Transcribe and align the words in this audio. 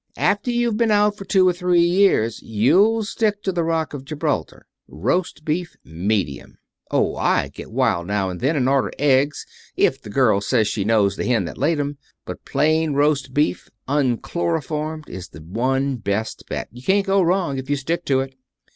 After 0.17 0.49
you've 0.49 0.77
been 0.77 0.89
out 0.89 1.15
for 1.15 1.25
two 1.25 1.47
or 1.47 1.53
three 1.53 1.83
years 1.83 2.41
you'll 2.41 3.03
stick 3.03 3.43
to 3.43 3.51
the 3.51 3.63
Rock 3.63 3.93
of 3.93 4.03
Gibraltar 4.03 4.65
roast 4.87 5.45
beef, 5.45 5.75
medium. 5.83 6.57
Oh, 6.89 7.15
I 7.17 7.49
get 7.49 7.69
wild 7.71 8.07
now 8.07 8.31
and 8.31 8.39
then, 8.39 8.55
and 8.55 8.67
order 8.67 8.89
eggs 8.97 9.45
if 9.77 10.01
the 10.01 10.09
girl 10.09 10.41
says 10.41 10.67
she 10.67 10.83
knows 10.83 11.17
the 11.17 11.25
hen 11.25 11.45
that 11.45 11.59
layed 11.59 11.79
'em, 11.79 11.99
but 12.25 12.45
plain 12.45 12.93
roast 12.95 13.35
beef, 13.35 13.69
unchloroformed, 13.87 15.07
is 15.07 15.27
the 15.29 15.41
one 15.43 15.97
best 15.97 16.47
bet. 16.49 16.67
You 16.71 16.81
can't 16.81 17.05
go 17.05 17.21
wrong 17.21 17.59
if 17.59 17.69
you 17.69 17.75
stick 17.75 18.03
to 18.05 18.21
it." 18.21 18.33